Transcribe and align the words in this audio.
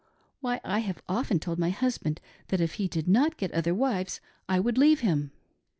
^ 0.01 0.03
Why 0.39 0.59
I 0.63 0.79
have 0.79 1.03
often 1.07 1.39
told 1.39 1.59
my 1.59 1.69
husband 1.69 2.21
that 2.47 2.59
if 2.59 2.73
he 2.81 2.87
did 2.87 3.07
not 3.07 3.37
get 3.37 3.51
other 3.51 3.75
wives 3.75 4.19
I 4.49 4.59
would 4.59 4.79
leave 4.79 5.01
him. 5.01 5.31